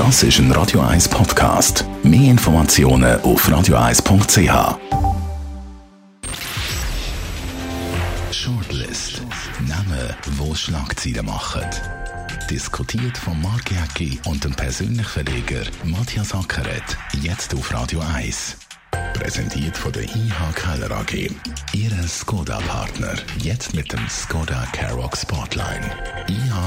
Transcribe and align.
Das 0.00 0.22
ist 0.22 0.38
ein 0.38 0.50
Radio 0.52 0.80
1 0.80 1.10
Podcast. 1.10 1.84
Mehr 2.02 2.30
Informationen 2.30 3.20
auf 3.20 3.46
radio1.ch. 3.46 4.78
Shortlist. 8.32 9.20
Namen, 9.68 10.16
wo 10.38 10.54
Schlagzeilen 10.54 11.26
machen. 11.26 11.66
Diskutiert 12.48 13.18
von 13.18 13.42
Mark 13.42 13.70
Jäcki 13.70 14.18
und 14.24 14.42
dem 14.42 14.54
persönlichen 14.54 15.04
Verleger 15.04 15.64
Matthias 15.84 16.34
Ackeret. 16.34 16.96
Jetzt 17.20 17.54
auf 17.54 17.70
Radio 17.70 18.00
1. 18.14 18.56
Präsentiert 19.12 19.76
von 19.76 19.92
der 19.92 20.04
IH 20.04 20.52
Keller 20.54 20.92
AG. 20.92 21.30
Ihre 21.74 22.08
Skoda-Partner. 22.08 23.16
Jetzt 23.36 23.74
mit 23.74 23.92
dem 23.92 24.08
Skoda 24.08 24.66
Karoq 24.72 25.14
Spotline. 25.14 25.49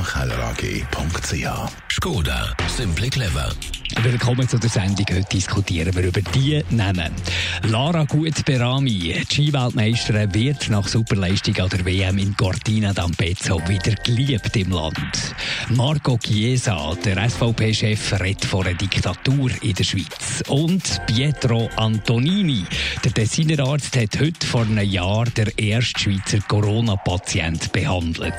ihkellerag.ch 0.04 1.72
Skoda, 1.90 2.54
simply 2.68 3.10
clever. 3.10 3.54
Willkommen 4.02 4.50
zu 4.50 4.58
der 4.58 4.70
Sendung. 4.70 5.06
Heute 5.10 5.28
diskutieren 5.32 5.96
wir 5.96 6.04
über 6.04 6.22
die 6.22 6.62
Namen. 6.72 7.14
Lara 7.64 8.04
Gut-Berami, 8.04 8.92
die 8.92 9.26
Skiweltmeisterin, 9.26 10.34
wird 10.34 10.70
nach 10.70 10.88
Superleistung 10.88 11.58
an 11.60 11.70
der 11.70 11.86
WM 11.86 12.18
in 12.18 12.36
Cortina 12.36 12.92
d'Ampezzo 12.92 13.66
wieder 13.70 13.94
geliebt 14.04 14.54
im 14.58 14.72
Land. 14.72 15.36
Marco 15.70 16.18
Chiesa, 16.18 16.96
der 17.06 17.30
SVP-Chef, 17.30 18.20
redet 18.20 18.44
von 18.44 18.66
einer 18.66 18.76
Diktatur 18.76 19.52
in 19.62 19.74
der 19.74 19.84
Schweiz. 19.84 20.44
Und 20.50 21.02
Pietro 21.08 21.70
Antonini, 21.78 22.66
der 23.06 23.12
Designerarzt, 23.12 23.96
hat 23.96 24.20
heute 24.20 24.46
vor 24.46 24.64
einem 24.64 24.90
Jahr 24.90 25.26
der 25.26 25.58
erste 25.58 26.00
Schweizer 26.00 26.40
Corona-Patient 26.48 27.72
behandelt. 27.72 28.34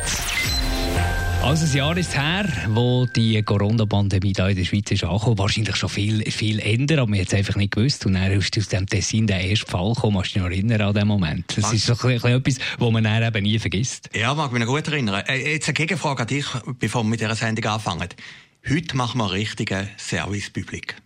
Also 1.44 1.66
ein 1.66 1.76
Jahr 1.76 1.96
ist 1.98 2.16
her, 2.16 2.48
wo 2.68 3.04
die 3.04 3.42
Corona-Pandemie 3.42 4.32
da 4.32 4.48
in 4.48 4.56
der 4.56 4.64
Schweiz 4.64 4.90
ist 4.90 5.04
angekommen. 5.04 5.36
Wahrscheinlich 5.36 5.76
schon 5.76 5.90
viel, 5.90 6.22
viel 6.30 6.58
ändern, 6.58 7.00
aber 7.00 7.10
man 7.10 7.20
hat 7.20 7.26
es 7.26 7.34
einfach 7.34 7.56
nicht 7.56 7.74
gewusst. 7.74 8.06
Und 8.06 8.14
dann 8.14 8.32
ist 8.32 8.56
aus 8.56 8.68
dem 8.68 8.86
Tessin 8.86 9.26
der 9.26 9.42
erste 9.42 9.70
Fall 9.70 9.92
gekommen. 9.92 10.16
Kannst 10.16 10.30
du 10.30 10.38
dich 10.38 10.42
noch 10.42 10.50
erinnern 10.50 10.80
an 10.80 10.94
den 10.94 11.06
Moment? 11.06 11.54
Das 11.54 11.70
ist 11.70 11.84
so 11.84 11.92
ein 11.92 12.14
bisschen 12.14 12.32
etwas, 12.32 12.56
was 12.78 12.90
man 12.90 13.04
dann 13.04 13.22
eben 13.22 13.42
nie 13.42 13.58
vergisst. 13.58 14.08
Ja, 14.14 14.32
mag 14.32 14.52
mich 14.52 14.64
noch 14.64 14.72
gut 14.72 14.88
erinnern. 14.88 15.22
Äh, 15.26 15.52
jetzt 15.52 15.68
eine 15.68 15.74
Gegenfrage 15.74 16.22
an 16.22 16.28
dich, 16.28 16.46
bevor 16.78 17.02
wir 17.02 17.10
mit 17.10 17.20
dieser 17.20 17.34
Sendung 17.34 17.70
anfangen. 17.70 18.08
Heute 18.66 18.96
machen 18.96 19.18
wir 19.18 19.30
richtigen 19.30 19.86
Service-Publik. 19.98 20.96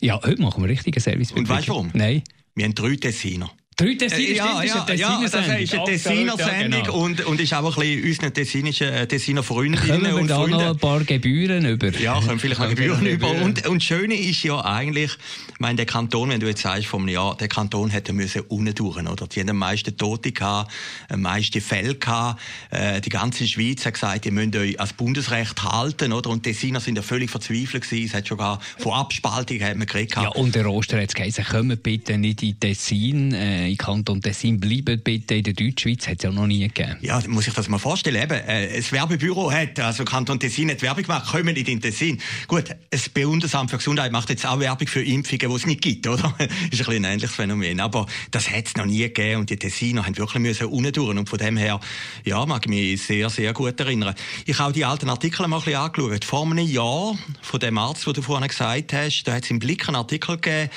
Ja, 0.00 0.18
heute 0.22 0.40
machen 0.40 0.62
wir 0.62 0.70
richtigen 0.70 1.00
Service. 1.00 1.32
Und 1.32 1.50
weißt 1.50 1.68
du 1.68 1.72
warum? 1.72 1.90
Nein. 1.92 2.22
Wir 2.54 2.64
haben 2.64 2.74
drei 2.74 2.96
Tessiner. 2.96 3.50
Drei 3.76 3.94
Tessiner, 3.94 4.28
Äh, 4.28 4.36
ja, 4.36 4.44
stimmt, 4.44 4.66
ja, 4.66 4.84
das 4.84 4.94
ist 4.94 5.00
ja, 5.00 5.08
eine 5.08 5.28
das 5.30 5.34
ist 5.62 5.74
eine 5.74 5.84
Tessiner-Sendung. 5.84 6.72
Ja, 6.80 6.86
genau. 6.86 6.98
und, 6.98 7.24
und 7.24 7.40
ist 7.40 7.54
auch 7.54 7.76
ein 7.76 7.82
bisschen 7.82 8.04
unseren 8.04 8.34
Tessinischen, 8.34 8.88
äh, 8.88 9.06
Tessiner 9.06 9.42
Freundinnen 9.42 9.80
Können 9.86 10.04
wir 10.04 10.16
und 10.16 10.28
da 10.28 10.38
noch 10.38 10.48
Freunde. 10.48 10.68
ein 10.70 10.76
paar 10.78 11.04
Gebühren 11.04 11.64
über? 11.64 11.88
Ja, 11.98 12.20
können 12.20 12.38
vielleicht 12.38 12.60
noch 12.60 12.68
Gebühren 12.68 13.06
über. 13.06 13.30
Und, 13.30 13.66
und 13.66 13.76
das 13.76 13.82
Schöne 13.84 14.14
ist 14.14 14.42
ja 14.42 14.62
eigentlich, 14.62 15.12
ich 15.54 15.60
meine, 15.60 15.76
der 15.76 15.86
Kanton, 15.86 16.28
wenn 16.28 16.40
du 16.40 16.46
jetzt 16.46 16.62
sagst 16.62 16.86
vom 16.86 17.08
Jahr, 17.08 17.36
der 17.36 17.48
Kanton 17.48 17.88
hätte 17.90 18.12
müssen 18.12 18.42
unten 18.48 18.74
durch, 18.74 18.98
oder? 18.98 19.26
Die 19.26 19.40
haben 19.40 19.48
am 19.48 19.56
meisten 19.58 19.96
Tote 19.96 20.32
gehabt, 20.32 20.70
am 21.08 21.22
meisten 21.22 21.60
Fälle 21.62 21.94
gehabt. 21.94 22.40
Äh, 22.70 23.00
die 23.00 23.08
ganze 23.08 23.48
Schweiz 23.48 23.86
hat 23.86 23.94
gesagt, 23.94 24.26
ihr 24.26 24.32
müsst 24.32 24.54
euch 24.54 24.78
ans 24.78 24.92
Bundesrecht 24.92 25.62
halten, 25.62 26.12
oder? 26.12 26.28
Und 26.30 26.44
die 26.44 26.52
Tessiner 26.52 26.80
sind 26.80 26.96
ja 26.96 27.02
völlig 27.02 27.30
verzweifelt 27.30 27.84
gewesen. 27.84 28.06
Es 28.06 28.14
hat 28.14 28.28
schon 28.28 28.36
gar 28.38 28.60
von 28.78 28.92
Abspaltung 28.92 29.60
hat 29.62 29.76
man 29.76 29.86
geredet. 29.86 30.14
Ja, 30.16 30.28
und 30.28 30.54
der 30.54 30.66
Roster 30.66 31.00
hat 31.00 31.08
es 31.08 31.14
geheißen, 31.14 31.44
kommt 31.44 31.82
bitte 31.82 32.18
nicht 32.18 32.42
in 32.42 32.58
Tessin, 32.60 33.32
äh, 33.32 33.61
in 33.66 33.76
Kanton 33.76 34.20
Tessin, 34.20 34.58
bleibt 34.58 35.04
bitte 35.04 35.34
in 35.34 35.42
der 35.42 35.52
Deutschschweiz, 35.52 36.06
hat 36.08 36.16
es 36.18 36.22
ja 36.22 36.30
noch 36.30 36.46
nie 36.46 36.60
gegeben. 36.60 36.96
Ja, 37.00 37.20
muss 37.28 37.46
ich 37.46 37.54
das 37.54 37.68
mal 37.68 37.78
vorstellen. 37.78 38.22
Eben, 38.22 38.38
äh, 38.46 38.76
das 38.76 38.92
Werbebüro 38.92 39.52
hat, 39.52 39.78
also 39.80 40.04
Kanton 40.04 40.40
Tessin 40.40 40.70
hat 40.70 40.82
Werbung 40.82 41.04
gemacht, 41.04 41.30
kommen 41.30 41.54
in 41.54 41.80
Tessin. 41.80 42.20
Gut, 42.48 42.64
das 42.90 43.08
Bundesamt 43.08 43.70
für 43.70 43.78
Gesundheit 43.78 44.12
macht 44.12 44.30
jetzt 44.30 44.46
auch 44.46 44.58
Werbung 44.58 44.88
für 44.88 45.02
Impfungen, 45.02 45.50
die 45.50 45.56
es 45.56 45.66
nicht 45.66 45.82
gibt, 45.82 46.06
oder? 46.06 46.34
ist 46.70 46.88
ein 46.88 47.02
ein 47.04 47.12
ähnliches 47.12 47.34
Phänomen. 47.34 47.80
Aber 47.80 48.06
das 48.30 48.50
hat 48.50 48.66
es 48.66 48.76
noch 48.76 48.86
nie 48.86 48.98
gegeben 48.98 49.40
und 49.40 49.50
die 49.50 49.56
Tessiner 49.56 50.04
haben 50.04 50.16
wirklich 50.16 50.42
müssen 50.42 50.66
unten. 50.66 51.18
Und 51.18 51.28
von 51.28 51.38
dem 51.38 51.56
her, 51.56 51.80
ja, 52.24 52.44
mag 52.46 52.64
ich 52.64 52.70
mich 52.70 53.02
sehr, 53.02 53.30
sehr 53.30 53.52
gut 53.52 53.78
erinnern. 53.80 54.14
Ich 54.46 54.58
habe 54.58 54.70
auch 54.70 54.72
die 54.72 54.84
alten 54.84 55.08
Artikel 55.08 55.46
mal 55.48 55.58
ein 55.58 55.64
bisschen 55.64 55.80
angeschaut. 55.80 56.24
Vor 56.24 56.46
einem 56.46 56.66
Jahr, 56.66 57.16
von 57.40 57.60
dem 57.60 57.78
Arzt, 57.78 58.06
den 58.06 58.14
du 58.14 58.22
vorhin 58.22 58.48
gesagt 58.48 58.92
hast, 58.92 59.24
da 59.24 59.34
hat 59.34 59.44
es 59.44 59.50
im 59.50 59.58
Blick 59.58 59.88
einen 59.88 59.96
Artikel 59.96 60.36
gegeben, 60.36 60.70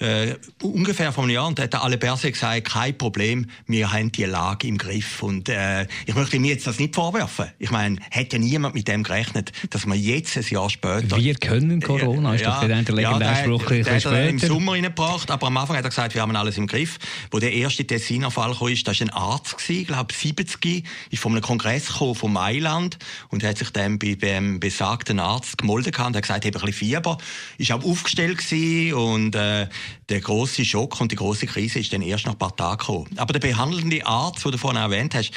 äh, 0.00 0.36
ungefähr 0.62 1.12
vor 1.12 1.24
einem 1.24 1.34
Jahr, 1.34 1.46
und 1.46 1.58
da 1.58 1.64
hat 1.64 1.72
der 1.72 1.82
Alle 1.82 1.98
Berse 1.98 2.30
gesagt, 2.30 2.64
kein 2.68 2.96
Problem, 2.96 3.46
wir 3.66 3.92
haben 3.92 4.12
die 4.12 4.24
Lage 4.24 4.66
im 4.68 4.78
Griff. 4.78 5.22
Und 5.22 5.48
äh, 5.48 5.86
ich 6.06 6.14
möchte 6.14 6.38
mir 6.38 6.52
jetzt 6.52 6.66
das 6.66 6.78
nicht 6.78 6.94
vorwerfen. 6.94 7.46
Ich 7.58 7.70
meine, 7.70 7.96
hätte 8.10 8.38
niemand 8.38 8.74
mit 8.74 8.88
dem 8.88 9.02
gerechnet, 9.02 9.52
dass 9.70 9.86
man 9.86 9.98
jetzt 9.98 10.36
ein 10.36 10.44
Jahr 10.48 10.70
später... 10.70 11.16
Wir 11.16 11.34
können 11.34 11.80
Corona, 11.80 12.34
ist 12.34 12.46
doch 12.46 12.60
der 12.60 12.68
legendäre 12.68 13.18
der, 13.18 13.36
Spruch 13.36 13.62
ein 13.70 13.82
der, 13.82 13.94
bisschen 13.94 14.10
hat 14.10 14.18
er 14.18 14.28
im. 14.28 14.38
Sommer 14.38 14.72
reingebracht, 14.72 15.30
aber 15.30 15.48
am 15.48 15.56
Anfang 15.56 15.76
hat 15.76 15.84
er 15.84 15.90
gesagt, 15.90 16.14
wir 16.14 16.22
haben 16.22 16.34
alles 16.36 16.56
im 16.56 16.66
Griff. 16.66 16.98
Wo 17.30 17.38
der 17.38 17.52
erste 17.52 17.86
Tessiner 17.86 18.30
Fall 18.30 18.54
kam, 18.54 18.68
ist, 18.68 18.86
das 18.86 19.00
war 19.00 19.06
ein 19.06 19.10
Arzt, 19.10 19.58
gewesen, 19.58 19.80
ich 19.82 19.86
glaube 19.88 20.14
70, 20.14 20.84
ist 21.10 21.22
von 21.22 21.32
einem 21.32 21.42
Kongress 21.42 21.88
gekommen, 21.88 22.14
von 22.14 22.32
Mailand 22.32 22.98
und 23.28 23.44
hat 23.44 23.58
sich 23.58 23.70
dann 23.70 23.98
bei 23.98 24.14
dem 24.14 24.60
besagten 24.60 25.20
Arzt 25.20 25.58
gemolden 25.58 25.92
und 25.94 26.16
hat 26.16 26.22
gesagt, 26.22 26.44
ich 26.44 26.54
habe 26.54 26.58
ein 26.58 26.66
bisschen 26.66 26.88
Fieber, 26.88 27.18
ist 27.58 27.72
auch 27.72 27.84
aufgestellt 27.84 28.38
gewesen 28.38 28.94
und 28.94 29.34
äh, 29.34 29.66
der 30.08 30.20
große 30.20 30.64
Schock 30.64 31.00
und 31.00 31.12
die 31.12 31.16
große 31.16 31.46
Krise 31.46 31.78
ist 31.80 31.92
dann 31.92 32.02
erst 32.02 32.26
nach 32.26 32.32
ein 32.32 32.38
paar 32.38 32.56
Tagen 32.56 32.78
gekommen. 32.78 33.08
Aber 33.16 33.32
der 33.32 33.40
behandelnde 33.40 34.04
Arzt, 34.06 34.44
den 34.44 34.52
du 34.52 34.58
vorhin 34.58 34.80
erwähnt 34.80 35.14
hast, 35.14 35.32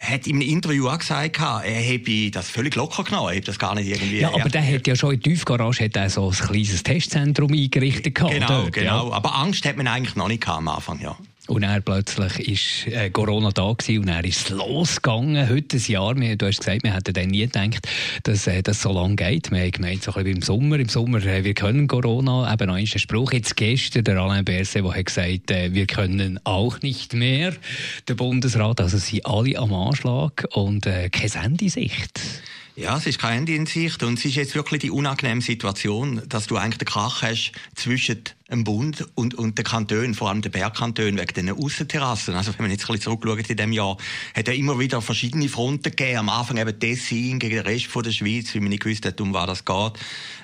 hat 0.00 0.26
in 0.26 0.36
einem 0.36 0.48
Interview 0.48 0.88
auch 0.88 0.98
gesagt, 0.98 1.38
er 1.40 1.62
habe 1.64 2.30
das 2.30 2.48
völlig 2.48 2.74
locker 2.76 3.02
genommen, 3.04 3.28
er 3.28 3.36
habe 3.36 3.44
das 3.44 3.58
gar 3.58 3.74
nicht 3.74 3.88
irgendwie... 3.88 4.20
Ja, 4.20 4.32
aber 4.32 4.48
der 4.48 4.64
hat 4.66 4.86
ja 4.86 4.94
schon 4.94 5.14
in 5.14 5.20
der 5.20 5.32
Tiefgarage 5.32 5.84
hat 5.84 5.96
er 5.96 6.08
so 6.08 6.28
ein 6.28 6.36
kleines 6.36 6.82
Testzentrum 6.82 7.52
eingerichtet. 7.52 8.14
gehabt, 8.14 8.32
Genau, 8.32 8.46
dort, 8.46 8.72
genau. 8.72 9.08
Ja. 9.08 9.14
Aber 9.16 9.34
Angst 9.34 9.64
hat 9.64 9.76
man 9.76 9.88
eigentlich 9.88 10.14
noch 10.14 10.28
nicht 10.28 10.42
gehabt 10.42 10.58
am 10.58 10.68
Anfang, 10.68 11.00
ja. 11.00 11.16
Und 11.48 11.62
dann 11.62 11.82
plötzlich 11.82 12.86
ist 12.86 12.92
äh, 12.92 13.08
Corona 13.08 13.50
da 13.50 13.72
gewesen 13.72 14.00
und 14.00 14.08
dann 14.08 14.22
ist 14.22 14.50
losgegangen. 14.50 15.48
Heute 15.48 15.78
ein 15.78 15.82
Jahr. 15.82 16.14
Du 16.14 16.46
hast 16.46 16.58
gesagt, 16.58 16.82
wir 16.82 16.92
hätten 16.92 17.14
dann 17.14 17.28
nie 17.28 17.40
gedacht, 17.40 17.88
dass 18.24 18.46
äh, 18.46 18.62
das 18.62 18.82
so 18.82 18.92
lange 18.92 19.16
geht. 19.16 19.50
Wir 19.50 19.60
haben 19.60 19.70
gemeint, 19.70 20.02
so 20.02 20.12
ein 20.12 20.24
bisschen 20.24 20.36
im 20.36 20.42
Sommer. 20.42 20.78
Im 20.78 20.90
Sommer, 20.90 21.24
äh, 21.24 21.44
wir 21.44 21.54
können 21.54 21.88
Corona. 21.88 22.52
Eben 22.52 22.66
noch 22.66 22.74
ein 22.74 22.86
Spruch. 22.86 23.32
Jetzt 23.32 23.56
gestern 23.56 24.04
der 24.04 24.18
Alain 24.18 24.44
Berset, 24.44 24.84
der 24.84 24.94
hat 24.94 25.06
gesagt, 25.06 25.50
äh, 25.50 25.72
wir 25.72 25.86
können 25.86 26.38
auch 26.44 26.82
nicht 26.82 27.14
mehr. 27.14 27.54
Der 28.08 28.14
Bundesrat, 28.14 28.82
also 28.82 28.98
sind 28.98 29.24
alle 29.24 29.58
am 29.58 29.72
Anschlag 29.72 30.46
und 30.52 30.84
äh, 30.84 31.08
keine 31.08 31.30
Sendesicht. 31.30 32.20
Ja, 32.76 32.96
es 32.96 33.06
ist 33.06 33.18
kein 33.18 33.38
Ende 33.38 33.54
in 33.54 33.66
Sicht 33.66 34.04
und 34.04 34.18
es 34.20 34.24
ist 34.24 34.36
jetzt 34.36 34.54
wirklich 34.54 34.82
die 34.82 34.90
unangenehme 34.90 35.40
Situation, 35.40 36.22
dass 36.28 36.46
du 36.46 36.56
eigentlich 36.56 36.78
den 36.78 36.86
Krach 36.86 37.22
hast 37.22 37.50
zwischen 37.74 38.22
dem 38.50 38.64
Bund 38.64 39.06
und, 39.14 39.34
und 39.34 39.58
den 39.58 39.64
Kantonen, 39.64 40.14
vor 40.14 40.30
allem 40.30 40.40
den 40.40 40.52
Bergkantonen, 40.52 41.18
wegen 41.18 41.34
den 41.34 41.50
Aussenterrassen. 41.50 42.34
Also 42.34 42.52
wenn 42.52 42.64
man 42.64 42.70
jetzt 42.70 42.84
ein 42.84 42.94
bisschen 42.94 43.02
zurückschaut 43.02 43.50
in 43.50 43.56
diesem 43.56 43.72
Jahr, 43.72 43.96
hat 44.34 44.48
er 44.48 44.54
immer 44.54 44.78
wieder 44.78 45.02
verschiedene 45.02 45.48
Fronten 45.48 45.82
gegeben. 45.82 46.18
Am 46.18 46.28
Anfang 46.30 46.56
eben 46.56 46.78
Tessin 46.78 47.38
gegen 47.38 47.56
den 47.56 47.66
Rest 47.66 47.86
von 47.86 48.02
der 48.02 48.12
Schweiz, 48.12 48.54
weil 48.54 48.62
man 48.62 48.70
nicht 48.70 48.82
gewusst 48.82 49.04
hat, 49.04 49.20
um 49.20 49.34
was 49.34 49.46
das 49.46 49.64
geht. 49.64 49.92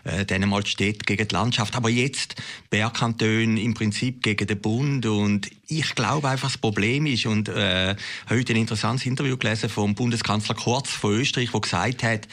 Äh, 0.05 0.27
dann 0.27 0.47
mal 0.49 0.63
die 0.63 0.71
Städte 0.71 1.05
gegen 1.07 1.27
die 1.27 1.35
Landschaft. 1.35 1.75
Aber 1.77 1.89
jetzt 1.89 2.35
Bergkantone 2.69 3.61
im 3.61 3.73
Prinzip 3.73 4.23
gegen 4.23 4.47
den 4.47 4.61
Bund 4.61 5.07
und 5.07 5.51
ich 5.67 5.95
glaube 5.95 6.29
einfach, 6.29 6.49
das 6.49 6.59
Problem 6.59 7.07
ist, 7.07 7.25
und 7.25 7.49
äh, 7.49 7.97
heute 8.29 8.53
ein 8.53 8.61
interessantes 8.61 9.07
Interview 9.07 9.39
gelesen 9.39 9.71
vom 9.71 9.95
Bundeskanzler 9.95 10.55
Kurz 10.55 10.91
von 10.91 11.15
Österreich, 11.15 11.53
der 11.53 11.61
gesagt 11.61 12.03
hat, 12.03 12.29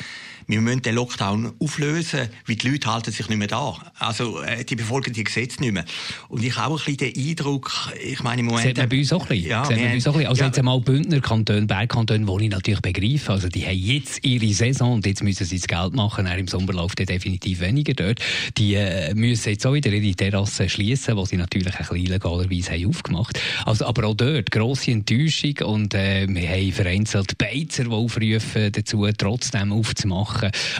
wir 0.48 0.62
müssen 0.62 0.82
den 0.82 0.96
Lockdown 0.96 1.54
auflösen, 1.60 2.30
weil 2.48 2.56
die 2.56 2.70
Leute 2.70 2.92
halten 2.92 3.12
sich 3.12 3.28
nicht 3.30 3.38
mehr 3.38 3.48
da. 3.48 3.76
Also 4.00 4.42
äh, 4.42 4.64
die 4.64 4.76
befolgen 4.76 5.14
die 5.14 5.24
Gesetze 5.24 5.62
nicht 5.62 5.74
mehr. 5.74 5.86
Und 6.30 6.44
ich 6.44 6.56
habe 6.58 6.74
auch 6.74 6.80
ein 6.80 6.96
bisschen 6.96 7.14
den 7.14 7.30
Eindruck, 7.30 7.72
ich 8.04 8.22
meine 8.24 8.42
im 8.42 8.48
Moment... 8.48 8.66
Sieht 8.66 8.78
man 8.78 8.90
bei 8.90 9.00
uns 9.00 9.14
auch 9.14 9.22
ein 9.24 9.28
bisschen. 9.28 9.50
Ja, 9.50 9.66
Sieht 9.66 9.78
man 9.78 9.84
wir 9.84 9.90
bei 9.90 9.96
uns 9.96 10.08
auch 10.08 10.14
ein 10.14 10.18
bisschen. 10.18 10.30
Also 10.30 10.42
ja. 10.42 10.48
jetzt 10.48 10.60
einmal 10.60 10.82
Bündner 10.82 11.22
Kantone, 11.22 11.66
Bergkantone, 11.66 12.26
die 12.26 12.46
ich 12.46 12.52
natürlich 12.52 12.82
begreife. 12.82 13.32
Also 13.32 13.50
die 13.50 13.66
haben 13.66 13.78
jetzt 13.78 14.26
ihre 14.26 14.54
Saison 14.54 14.94
und 14.94 15.06
jetzt 15.06 15.24
müssen 15.24 15.46
sie 15.46 15.58
das 15.58 15.68
Geld 15.68 15.94
machen. 15.94 16.26
Im 16.26 16.48
Sommer 16.48 16.74
läuft 16.74 17.00
ja 17.00 17.06
definitiv 17.06 17.60
weniger 17.60 17.94
dort. 17.94 18.20
Die 18.58 18.76
äh, 18.76 19.14
müssen 19.14 19.50
jetzt 19.50 19.66
auch 19.66 19.74
wieder 19.74 19.92
ihre 19.92 20.16
Terrassen 20.16 20.70
schließen, 20.70 21.16
die 21.16 21.26
sie 21.26 21.38
natürlich 21.38 21.74
ein 21.74 21.78
bisschen 21.78 21.98
illegalerweise 21.98 22.72
haben 22.72 22.88
aufgemacht. 22.88 23.40
Also, 23.66 23.86
aber 23.86 24.08
auch 24.08 24.16
dort 24.16 24.52
grosse 24.52 24.92
Enttäuschung 24.92 25.56
und 25.64 25.94
äh, 25.94 26.28
wir 26.28 26.50
haben 26.50 26.72
vereinzelt 26.72 27.38
Beizer, 27.38 27.84
die 27.84 27.90
aufrufen 27.92 28.72
dazu, 28.72 29.08
trotzdem 29.18 29.72
aufzumachen. 29.72 30.31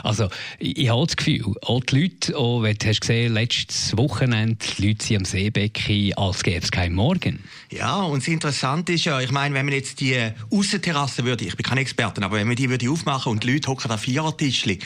Also 0.02 0.28
ich, 0.58 0.78
ich 0.78 0.88
habe 0.88 1.06
das 1.06 1.16
Gefühl, 1.16 1.54
auch 1.62 1.82
die 1.84 2.00
Leute, 2.00 2.36
auch, 2.36 2.62
wenn 2.62 2.76
du 2.76 2.88
hast 2.88 3.00
gesehen, 3.00 3.34
letztes 3.34 3.96
Wochenende, 3.96 4.56
die 4.78 4.88
Leute 4.88 5.04
sind 5.04 5.16
am 5.18 5.24
Seebecken, 5.24 6.14
als 6.14 6.42
gäbe 6.42 6.62
es 6.62 6.70
keinen 6.70 6.94
Morgen. 6.94 7.40
Ja, 7.70 8.02
und 8.02 8.22
das 8.22 8.28
Interessante 8.28 8.92
ist 8.92 9.04
ja, 9.04 9.20
ich 9.20 9.30
meine, 9.30 9.54
wenn 9.54 9.66
man 9.66 9.74
jetzt 9.74 10.00
die 10.00 10.16
Aussenterrasse 10.50 11.24
würde, 11.24 11.44
ich 11.44 11.56
bin 11.56 11.64
kein 11.64 11.78
Experte, 11.78 12.22
aber 12.22 12.36
wenn 12.36 12.46
man 12.46 12.56
die 12.56 12.68
würde 12.68 12.90
aufmachen 12.90 13.32
und 13.32 13.44
die 13.44 13.52
Leute 13.52 13.68
hocken 13.68 13.90
an 13.90 13.98
Vierertischli, 13.98 14.78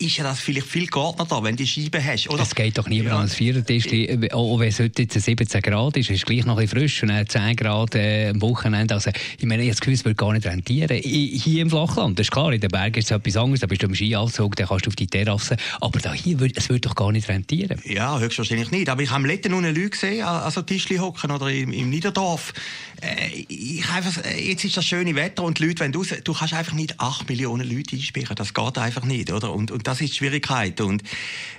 ist 0.00 0.16
ja 0.16 0.24
das 0.24 0.40
vielleicht 0.40 0.66
viel 0.66 0.86
geordneter, 0.86 1.42
wenn 1.42 1.56
du 1.56 1.62
die 1.64 1.68
Scheibe 1.68 2.02
hast, 2.02 2.28
oder? 2.30 2.42
Es 2.42 2.54
geht 2.54 2.78
doch 2.78 2.88
niemand 2.88 3.14
an 3.14 3.22
das 3.22 3.34
Vierertisch. 3.34 3.86
Auch 4.32 4.58
wenn 4.58 4.68
es 4.68 4.80
heute 4.80 5.02
jetzt 5.02 5.20
17 5.20 5.60
Grad 5.60 5.96
ist, 5.96 6.10
ist 6.10 6.16
es 6.16 6.24
gleich 6.24 6.46
noch 6.46 6.56
ein 6.56 6.64
bisschen 6.64 6.80
frisch 6.80 7.02
und 7.02 7.10
dann 7.10 7.28
10 7.28 7.56
Grad 7.56 7.94
äh, 7.94 8.30
am 8.30 8.40
Wochenende. 8.40 8.94
Also, 8.94 9.10
ich 9.38 9.44
meine, 9.44 9.62
ich 9.62 9.68
habe 9.68 9.72
das 9.72 9.80
Gefühl, 9.80 9.94
es 9.94 10.04
würde 10.04 10.14
gar 10.14 10.32
nicht 10.32 10.46
rentieren. 10.46 11.00
Hier 11.02 11.62
im 11.62 11.68
Flachland, 11.68 12.18
das 12.18 12.26
ist 12.26 12.30
klar, 12.30 12.52
in 12.52 12.60
den 12.60 12.70
Bergen 12.70 12.98
ist 12.98 13.10
es 13.10 13.16
etwas 13.16 13.36
anderes, 13.36 13.60
da 13.60 13.66
bist 13.66 13.82
du 13.82 13.86
am 13.86 13.94
Skianzug, 14.10 14.56
dann 14.56 14.66
kannst 14.66 14.86
du 14.86 14.90
auf 14.90 14.96
die 14.96 15.06
Terrasse. 15.06 15.56
Aber 15.80 16.00
da 16.00 16.12
hier, 16.12 16.36
es 16.54 16.68
würde 16.68 16.80
doch 16.80 16.94
gar 16.94 17.12
nicht 17.12 17.28
rentieren. 17.28 17.80
Ja, 17.84 18.18
höchstwahrscheinlich 18.18 18.70
nicht. 18.70 18.88
Aber 18.88 19.02
ich 19.02 19.10
habe 19.10 19.26
letztens 19.26 19.54
noch 19.54 19.62
Leute 19.62 19.90
gesehen, 19.90 20.24
also 20.24 20.62
Tischli 20.62 20.96
hocken 20.96 21.30
oder 21.30 21.48
im, 21.50 21.72
im 21.72 21.90
Niederdorf. 21.90 22.52
Äh, 23.00 23.44
ich 23.48 23.88
einfach, 23.88 24.24
äh, 24.24 24.48
jetzt 24.48 24.64
ist 24.64 24.76
das 24.76 24.84
schöne 24.84 25.14
Wetter 25.14 25.42
und 25.44 25.58
die 25.58 25.66
Leute 25.66 25.80
wenn 25.80 25.92
du, 25.92 26.02
du 26.02 26.32
kannst 26.34 26.54
einfach 26.54 26.72
nicht 26.72 27.00
8 27.00 27.28
Millionen 27.28 27.68
Leute 27.68 27.96
einsperren. 27.96 28.36
Das 28.36 28.52
geht 28.52 28.78
einfach 28.78 29.04
nicht, 29.04 29.32
oder? 29.32 29.52
Und, 29.52 29.70
und 29.70 29.86
das 29.86 30.00
ist 30.00 30.12
die 30.12 30.16
Schwierigkeit. 30.16 30.80
Und 30.80 31.02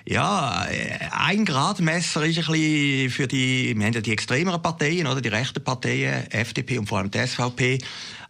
ja, 0.06 0.66
äh, 0.66 1.00
ein 1.12 1.46
Gradmesser 1.46 2.26
ist 2.26 2.38
ein 2.38 2.46
bisschen 2.46 3.10
für 3.10 3.28
die, 3.28 3.76
wir 3.76 3.86
haben 3.86 3.94
ja 3.94 4.02
die 4.02 4.12
extremeren 4.12 4.62
Parteien, 4.62 5.08
oder? 5.08 5.22
Die 5.22 5.30
rechten 5.30 5.64
Parteien, 5.64 6.30
FDP 6.32 6.78
und 6.78 6.88
vor 6.88 7.00
allem 7.00 7.12
die 7.12 7.26
SVP. 7.26 7.80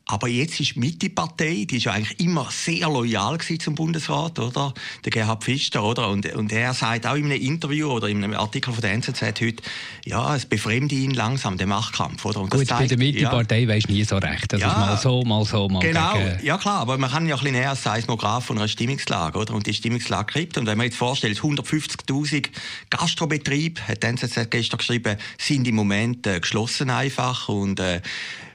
Aber 0.06 0.28
jetzt 0.28 0.60
ist 0.60 0.76
die 0.76 0.80
Mitte-Partei, 0.80 1.66
die 1.70 1.78
ist 1.78 1.86
ja 1.86 1.94
eigentlich 1.94 2.20
immer 2.20 2.50
sehr 2.52 2.90
loyal 2.90 3.38
zum 3.40 3.76
Bundesrat, 3.76 4.40
oder? 4.40 4.74
Der 5.06 5.12
Gerhard 5.12 5.44
Pfister, 5.44 5.84
oder? 5.84 6.10
Und, 6.10 6.26
und 6.34 6.52
er 6.52 6.74
sagt 6.74 7.06
auch 7.06 7.16
in 7.16 7.26
einem 7.26 7.40
Interview 7.40 7.90
oder 7.92 8.10
in 8.10 8.24
einem 8.24 8.34
Artikel 8.34 8.74
von 8.74 8.82
der 8.82 8.92
NZZ 8.92 9.22
heute, 9.22 9.64
ja, 10.06 10.36
es 10.36 10.46
befremde 10.46 10.96
ihn 10.96 11.12
langsam, 11.12 11.58
der 11.58 11.68
Machtkampf, 11.68 12.26
oder? 12.26 12.42
Und 12.42 12.50
Gut, 12.50 12.68
zeigt, 12.68 12.82
bei 12.82 12.88
der 12.88 12.98
Mitte-Partei 12.98 13.62
ja, 13.62 13.68
weisst 13.70 13.90
nie 13.90 14.04
so 14.04 14.18
recht. 14.18 14.52
Das 14.52 14.60
ja, 14.60 14.72
ist 14.72 14.78
mal 14.78 14.98
so, 14.98 15.24
mal 15.24 15.46
so, 15.46 15.70
mal 15.70 15.80
Genau, 15.80 16.14
gegen... 16.14 16.46
ja 16.46 16.58
klar, 16.58 16.80
aber 16.80 16.98
man 16.98 17.10
kann 17.10 17.26
ja 17.28 17.36
ein 17.36 17.40
bisschen 17.40 17.56
näher 17.56 17.70
als 17.70 17.84
Seismograph 17.84 18.46
von 18.46 18.58
einer 18.58 18.68
Stimmungslage, 18.68 19.38
oder? 19.38 19.54
Und 19.54 19.66
die 19.66 19.74
Stimmungslage 19.74 20.34
kriegt. 20.34 20.58
Und 20.58 20.66
wenn 20.66 20.78
man 20.78 20.86
jetzt 20.86 20.98
vorstellt, 20.98 21.40
150.000 21.40 22.50
Gastrobetriebe, 22.90 23.88
hat 23.88 24.04
die 24.04 24.08
NZZ 24.08 24.50
gestern 24.50 24.80
geschrieben, 24.80 25.18
sind 25.38 25.68
im 25.68 25.76
Moment 25.76 26.28
äh, 26.28 26.40
geschlossen 26.40 26.90
einfach 26.90 27.48
und 27.48 27.80
äh, 27.80 28.02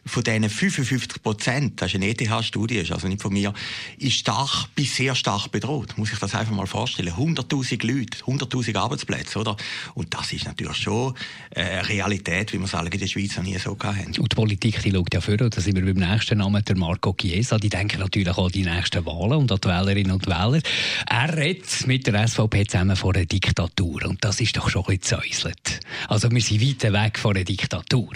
von 0.06 0.22
diesen 0.22 0.48
55 0.48 1.22
Prozent, 1.22 1.82
das 1.82 1.88
ist 1.88 1.96
eine 1.96 2.08
ETH-Studie, 2.08 2.90
also 2.90 3.08
nicht 3.08 3.20
von 3.20 3.32
mir, 3.32 3.52
ist 3.98 4.14
stark 4.14 4.68
bis 4.74 4.96
sehr 4.96 5.14
stark 5.14 5.50
bedroht. 5.50 5.98
Muss 5.98 6.12
ich 6.12 6.18
das 6.18 6.34
einfach 6.34 6.54
mal 6.54 6.66
vorstellen. 6.66 7.12
100.000 7.12 7.86
Leute, 7.86 8.18
100.000 8.24 8.76
Arbeitsplätze, 8.76 9.38
oder? 9.38 9.56
Und 9.94 10.14
das 10.14 10.32
ist 10.32 10.46
natürlich 10.46 10.76
schon 10.76 11.14
eine 11.54 11.88
Realität, 11.88 12.52
wie 12.52 12.58
wir 12.58 12.68
sagen, 12.68 12.90
in 12.92 13.00
der 13.00 13.06
Schweiz 13.06 13.36
noch 13.36 13.44
nie 13.44 13.58
so 13.58 13.76
haben. 13.82 14.06
Und 14.18 14.32
die 14.32 14.36
Politik, 14.36 14.80
die 14.82 14.92
schaut 14.92 15.12
ja 15.12 15.20
vor, 15.20 15.36
da 15.36 15.60
sind 15.60 15.76
wir 15.76 15.84
beim 15.84 16.10
nächsten 16.10 16.38
Namen, 16.38 16.64
der 16.64 16.76
Marco 16.76 17.12
Chiesa, 17.12 17.58
die 17.58 17.68
denken 17.68 18.00
natürlich 18.00 18.28
auch 18.28 18.46
an 18.46 18.52
die 18.52 18.62
nächsten 18.62 19.04
Wahlen 19.04 19.38
und 19.38 19.52
an 19.52 19.58
die 19.62 19.68
Wählerinnen 19.68 20.12
und 20.12 20.26
Wähler. 20.26 20.60
Er 21.08 21.36
redet 21.36 21.86
mit 21.86 22.06
der 22.06 22.26
SVP 22.28 22.66
zusammen 22.66 22.96
vor 22.96 23.14
einer 23.14 23.26
Diktatur 23.26 24.04
und 24.06 24.24
das 24.24 24.40
ist 24.40 24.56
doch 24.56 24.70
schon 24.70 24.84
ein 24.84 24.98
bisschen 24.98 25.20
zäuselt. 25.20 25.80
Also 26.08 26.30
wir 26.30 26.40
sind 26.40 26.60
weit 26.60 26.92
weg 26.92 27.18
von 27.18 27.36
einer 27.36 27.44
Diktatur. 27.44 28.12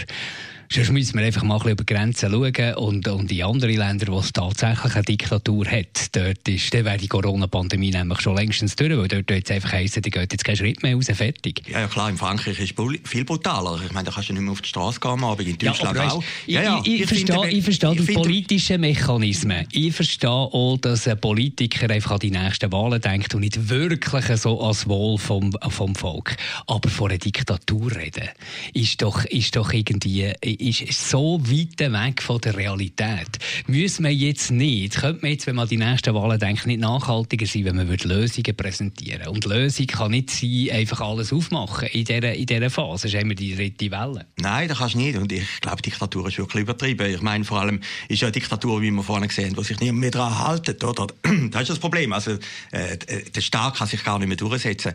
Sonst 0.72 0.93
müssen 0.93 1.19
wir 1.19 1.26
einfach 1.26 1.43
mal 1.43 1.56
ein 1.56 1.58
bisschen 1.58 1.72
über 1.72 1.84
Grenzen 1.84 2.31
schauen 2.31 2.75
und, 2.76 3.08
und 3.08 3.32
in 3.32 3.43
andere 3.43 3.72
Länder, 3.72 4.06
wo 4.12 4.20
es 4.20 4.32
tatsächlich 4.32 4.94
eine 4.94 5.02
Diktatur 5.02 5.67
hat, 5.67 6.14
dort 6.14 6.49
ist, 6.49 6.72
dann 6.72 6.84
wäre 6.84 6.96
die 6.96 7.08
Corona-Pandemie 7.08 7.90
nämlich 7.90 8.20
schon 8.20 8.37
längstens 8.37 8.76
durch, 8.76 8.96
weil 8.96 9.08
dort 9.08 9.28
jetzt 9.32 9.50
einfach 9.50 9.72
heissen, 9.72 10.00
die 10.00 10.11
geht 10.11 10.31
jetzt 10.31 10.44
keinen 10.44 10.55
Schritt 10.55 10.81
mehr 10.84 10.94
raus, 10.94 11.06
fertig. 11.12 11.62
Ja, 11.67 11.81
ja 11.81 11.88
klar, 11.88 12.08
in 12.08 12.17
Frankreich 12.17 12.61
ist 12.61 12.72
es 12.78 13.00
viel 13.02 13.25
brutaler. 13.25 13.81
Ich 13.84 13.90
meine, 13.90 14.05
da 14.05 14.12
kannst 14.12 14.28
du 14.28 14.32
nicht 14.32 14.43
mehr 14.43 14.52
auf 14.52 14.61
die 14.61 14.69
Straße 14.69 15.00
gehen, 15.00 15.25
aber 15.25 15.43
in 15.43 15.58
Deutschland 15.58 15.96
ja, 15.96 16.08
auch. 16.08 16.22
Ja, 16.46 16.62
ja, 16.62 16.81
ich, 16.84 16.87
ich, 16.87 17.00
ich, 17.00 17.06
verstehe, 17.08 17.49
ich 17.50 17.64
verstehe 17.64 17.96
die 17.96 18.12
politischen 18.12 18.81
Mechanismen. 18.81 19.66
Ich 19.73 19.93
verstehe 19.93 20.31
auch, 20.31 20.78
dass 20.81 21.08
ein 21.08 21.20
Politiker 21.20 21.90
einfach 21.90 22.12
an 22.12 22.20
die 22.20 22.31
nächsten 22.31 22.70
Wahlen 22.70 23.00
denkt 23.00 23.34
und 23.34 23.40
nicht 23.40 23.69
wirklich 23.69 24.25
so 24.37 24.61
als 24.61 24.87
Wohl 24.87 25.19
vom, 25.19 25.50
vom 25.69 25.96
Volk. 25.96 26.37
Aber 26.69 26.88
von 26.88 27.11
einer 27.11 27.19
Diktatur 27.19 27.90
reden, 27.96 28.28
ist 28.73 29.02
doch, 29.02 29.25
ist 29.25 29.56
doch 29.56 29.73
irgendwie 29.73 30.32
ist 30.61 31.11
so 31.11 31.41
weit 31.43 31.81
weg 31.81 32.23
von 32.23 32.41
der 32.41 32.57
Realität. 32.57 33.39
Müssen 33.67 34.05
wir 34.05 34.15
jetzt 34.15 34.51
nicht, 34.51 34.97
könnte 34.97 35.23
man 35.23 35.33
jetzt, 35.33 35.47
wenn 35.47 35.57
man 35.57 35.69
die 35.69 35.77
nächsten 35.77 36.15
Wahlen 36.15 36.39
denkt, 36.39 36.67
nicht 36.67 36.81
nachhaltiger 36.81 37.47
sein, 37.47 37.65
wenn 37.65 37.77
man 37.77 37.89
Lösungen 37.89 38.57
präsentieren 38.57 39.21
würde. 39.21 39.31
Und 39.31 39.45
Lösung 39.45 39.87
kann 39.87 40.11
nicht 40.11 40.31
sein, 40.31 40.69
einfach 40.73 41.01
alles 41.01 41.33
aufmachen 41.33 41.89
in 41.89 42.05
dieser, 42.05 42.35
in 42.35 42.47
dieser 42.47 42.71
Phase. 42.71 43.05
Das 43.05 43.15
ist 43.15 43.21
immer 43.21 43.35
die 43.35 43.55
dritte 43.55 43.91
Welle. 43.91 44.27
Nein, 44.37 44.69
das 44.69 44.79
kannst 44.79 44.95
du 44.95 44.99
nicht. 44.99 45.17
Und 45.17 45.33
ich 45.33 45.61
glaube, 45.61 45.83
Diktatur 45.83 46.29
ist 46.29 46.39
wirklich 46.39 46.62
übertrieben. 46.62 47.12
Ich 47.12 47.23
meine, 47.23 47.45
vor 47.45 47.61
allem 47.61 47.81
ist 48.09 48.21
ja 48.21 48.29
eine 48.29 48.33
Diktatur, 48.33 48.83
wie 48.83 48.91
wir 48.91 49.03
vorhin 49.03 49.29
gesehen 49.29 49.51
haben, 49.51 49.57
wo 49.57 49.62
sich 49.62 49.79
niemand 49.81 50.01
mehr 50.01 50.11
daran 50.11 50.39
halten, 50.39 50.85
oder? 50.85 51.07
Das 51.51 51.62
ist 51.62 51.71
das 51.71 51.79
Problem. 51.79 52.12
Also, 52.12 52.33
äh, 52.71 52.97
der 53.35 53.41
Staat 53.41 53.77
kann 53.77 53.89
sich 53.89 54.05
gar 54.05 54.19
nicht 54.19 54.29
mehr 54.29 54.37
durchsetzen. 54.37 54.93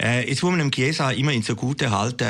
Äh, 0.00 0.28
jetzt 0.28 0.42
muss 0.42 0.50
man 0.50 0.58
dem 0.58 0.70
Chiesa 0.70 1.10
immerhin 1.10 1.42
so 1.42 1.54
gut 1.54 1.82
halten, 1.82 2.26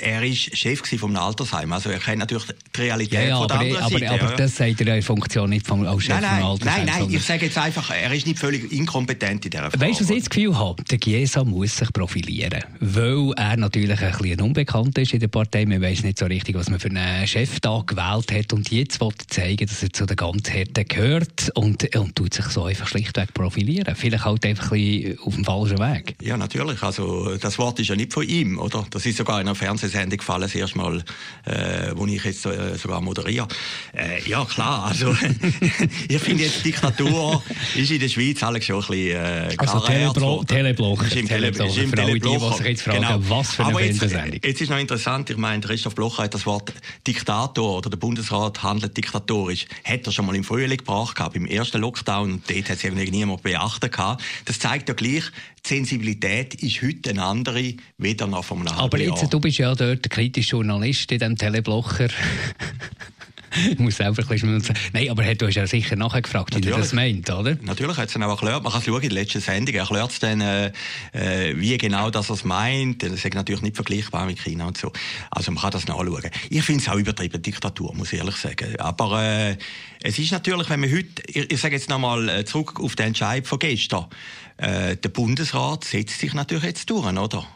er 0.00 0.22
ist 0.22 0.56
Chef 0.56 0.82
vom 0.98 1.16
Altersheim. 1.16 1.72
Also, 1.72 1.90
er 1.90 1.98
kennt 1.98 2.20
natürlich 2.26 2.48
die 2.74 2.80
Realität 2.80 3.12
ja, 3.12 3.40
ja, 3.40 3.46
der 3.46 3.60
anderen 3.60 3.82
aber, 3.82 3.90
Seite. 3.90 4.10
Aber, 4.10 4.22
aber 4.22 4.36
das 4.36 4.56
sagt 4.56 4.80
er 4.80 4.96
in 4.96 5.02
Funktion 5.02 5.50
nicht 5.50 5.66
vom, 5.66 5.86
als 5.86 6.02
Chef 6.02 6.20
nein, 6.20 6.40
nein, 6.40 6.58
Nein, 6.64 6.86
nein, 6.86 7.06
ich 7.10 7.22
sage 7.22 7.46
jetzt 7.46 7.58
einfach, 7.58 7.90
er 7.90 8.12
ist 8.12 8.26
nicht 8.26 8.38
völlig 8.38 8.70
inkompetent 8.72 9.44
in 9.44 9.50
dieser 9.50 9.70
Frage. 9.70 9.80
Weißt 9.80 10.00
du, 10.00 10.04
was 10.04 10.10
ich 10.10 10.18
das 10.20 10.30
Gefühl 10.30 10.58
habe? 10.58 10.82
Der 10.84 10.98
Chiesa 10.98 11.44
muss 11.44 11.76
sich 11.76 11.92
profilieren. 11.92 12.64
Weil 12.80 13.32
er 13.36 13.56
natürlich 13.56 14.00
ein 14.00 14.12
bisschen 14.12 14.40
unbekannt 14.40 14.98
ist 14.98 15.12
in 15.12 15.20
der 15.20 15.28
Partei. 15.28 15.64
Man 15.66 15.80
weiß 15.80 16.02
nicht 16.02 16.18
so 16.18 16.26
richtig, 16.26 16.56
was 16.56 16.68
man 16.68 16.80
für 16.80 16.88
einen 16.88 17.26
Chef 17.26 17.60
da 17.60 17.82
gewählt 17.86 18.32
hat. 18.32 18.52
Und 18.52 18.70
jetzt 18.70 19.00
will 19.00 19.08
er 19.08 19.28
zeigen, 19.28 19.66
dass 19.66 19.82
er 19.82 19.92
zu 19.92 20.06
den 20.06 20.16
ganz 20.16 20.50
Härten 20.50 20.86
gehört 20.86 21.50
und, 21.54 21.96
und 21.96 22.16
tut 22.16 22.34
sich 22.34 22.46
so 22.46 22.64
einfach 22.64 22.88
schlichtweg 22.88 23.32
profilieren. 23.34 23.94
Vielleicht 23.94 24.24
halt 24.24 24.44
einfach 24.44 24.72
ein 24.72 24.80
bisschen 24.80 25.18
auf 25.20 25.34
dem 25.34 25.44
falschen 25.44 25.78
Weg. 25.78 26.16
Ja, 26.22 26.36
natürlich. 26.36 26.82
Also, 26.82 27.36
das 27.36 27.58
Wort 27.58 27.78
ist 27.80 27.88
ja 27.88 27.96
nicht 27.96 28.12
von 28.12 28.26
ihm, 28.26 28.58
oder? 28.58 28.86
Das 28.90 29.06
ist 29.06 29.16
sogar 29.16 29.40
in 29.40 29.46
einer 29.46 29.54
Fernsehsendung 29.54 30.18
gefallen, 30.18 30.42
das 30.42 30.54
erste 30.54 30.78
Mal, 30.78 31.04
äh, 31.44 31.92
wo 31.94 32.06
ich 32.06 32.15
jetzt 32.24 32.46
äh, 32.46 32.76
sogar 32.76 33.00
moderiere. 33.00 33.48
Äh, 33.96 34.28
ja, 34.28 34.44
klar. 34.44 34.86
Also, 34.86 35.14
ich 36.08 36.18
finde 36.18 36.44
jetzt 36.44 36.64
Diktatur 36.64 37.42
ist 37.74 37.90
in 37.90 38.00
der 38.00 38.08
Schweiz 38.08 38.42
alles 38.42 38.64
schon 38.64 38.76
ein 38.76 38.86
bisschen 38.88 39.16
äh, 39.16 39.54
Also 39.58 39.80
Teleblo 39.80 40.44
Teleblock. 40.44 41.06
Ist 41.06 41.16
im 41.16 41.28
Teleblock. 41.28 41.68
Ist 41.68 41.78
im 41.78 41.98
alle 41.98 42.14
die, 42.14 42.20
die 42.20 42.68
jetzt 42.68 42.82
fragen, 42.82 43.02
genau. 43.02 43.18
was 43.20 43.54
für 43.54 43.66
eine 43.66 43.80
jetzt, 43.80 44.02
jetzt 44.02 44.60
ist 44.60 44.70
noch 44.70 44.78
interessant, 44.78 45.30
ich 45.30 45.36
meine, 45.36 45.60
Christoph 45.60 45.94
Blocher 45.94 46.24
hat 46.24 46.34
das 46.34 46.46
Wort 46.46 46.72
Diktator 47.06 47.78
oder 47.78 47.90
der 47.90 47.96
Bundesrat 47.96 48.62
handelt 48.62 48.96
diktatorisch. 48.96 49.66
Hat 49.84 50.06
er 50.06 50.12
schon 50.12 50.26
mal 50.26 50.36
im 50.36 50.44
Frühling 50.44 50.78
gebracht 50.78 51.16
gehabt, 51.16 51.36
im 51.36 51.46
ersten 51.46 51.80
Lockdown, 51.80 52.32
und 52.32 52.50
dort 52.50 52.68
hat 52.68 52.76
es 52.76 52.84
irgendwie 52.84 53.10
niemand 53.10 53.42
beachtet 53.42 53.92
gehabt. 53.92 54.22
Das 54.44 54.58
zeigt 54.58 54.88
ja 54.88 54.94
gleich, 54.94 55.24
die 55.66 55.74
Sensibilität 55.74 56.54
ist 56.62 56.80
heute 56.82 57.10
eine 57.10 57.24
andere, 57.24 57.74
weder 57.98 58.26
noch 58.26 58.44
vom 58.44 58.60
einem 58.60 58.68
Aber 58.68 58.98
jetzt, 58.98 59.22
Jahr. 59.22 59.30
du 59.30 59.40
bist 59.40 59.58
ja 59.58 59.74
dort 59.74 60.04
der 60.04 60.10
kritische 60.10 60.52
Journalist 60.52 61.10
in 61.10 61.18
diesem 61.18 61.36
Teleblocher. 61.36 62.08
ich 63.70 63.78
muss 63.78 63.96
selber 63.96 64.22
ein 64.22 64.28
bisschen 64.28 64.62
Nein, 64.92 65.10
aber 65.10 65.34
du 65.34 65.46
hast 65.46 65.54
ja 65.54 65.66
sicher 65.66 65.96
nachher 65.96 66.22
gefragt, 66.22 66.54
wie 66.56 66.68
er 66.68 66.76
das 66.76 66.92
meint, 66.92 67.30
oder? 67.30 67.56
Natürlich 67.62 67.96
hat 67.96 68.08
es 68.08 68.14
dann 68.14 68.22
auch 68.22 68.30
erklärt. 68.30 68.62
Man 68.62 68.72
kann 68.72 68.82
schauen, 68.82 69.02
in 69.02 69.08
der 69.08 69.18
letzten 69.22 69.40
Sendung 69.40 69.74
erklärt 69.74 70.10
es 70.10 70.18
dann, 70.18 70.40
äh, 70.40 70.72
äh, 71.12 71.54
wie 71.56 71.76
genau 71.78 72.10
das 72.10 72.30
er 72.30 72.38
meint. 72.44 73.02
Das 73.02 73.12
ist 73.12 73.34
natürlich 73.34 73.62
nicht 73.62 73.76
vergleichbar 73.76 74.26
mit 74.26 74.40
China 74.40 74.66
und 74.66 74.78
so. 74.78 74.92
Also 75.30 75.52
man 75.52 75.62
kann 75.62 75.70
das 75.72 75.86
nachschauen. 75.86 76.30
Ich 76.50 76.62
finde 76.62 76.82
es 76.82 76.88
auch 76.88 76.96
übertrieben 76.96 77.40
Diktatur, 77.40 77.94
muss 77.94 78.12
ich 78.12 78.18
ehrlich 78.18 78.36
sagen. 78.36 78.78
Aber 78.78 79.22
äh, 79.22 79.56
es 80.02 80.18
ist 80.18 80.32
natürlich, 80.32 80.68
wenn 80.70 80.80
man 80.80 80.92
heute, 80.92 81.22
ich, 81.26 81.50
ich 81.50 81.60
sage 81.60 81.74
jetzt 81.74 81.88
nochmal 81.88 82.28
äh, 82.28 82.44
zurück 82.44 82.80
auf 82.80 82.96
den 82.96 83.08
Entscheid 83.08 83.46
von 83.46 83.58
gestern, 83.58 84.06
äh, 84.58 84.96
der 84.96 85.08
Bundesrat 85.10 85.84
setzt 85.84 86.20
sich 86.20 86.32
natürlich 86.34 86.64
jetzt 86.64 86.88
durch, 86.90 87.06
oder? 87.06 87.46